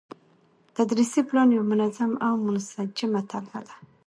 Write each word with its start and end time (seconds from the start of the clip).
تدريسي 0.77 1.21
پلان 1.29 1.47
يو 1.57 1.63
منظم 1.71 2.11
او 2.25 2.33
منسجمه 2.45 3.21
طرحه 3.31 3.59
ده، 3.67 3.75